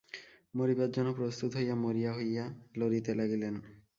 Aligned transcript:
মরিবার 0.53 0.89
জন্য 0.91 1.09
প্রস্তুত 1.13 1.51
হইয়া 1.57 1.75
মরিয়া 1.75 2.11
হইয়া 2.13 2.45
লড়িতে 2.77 3.11
লাগিলেন। 3.15 3.53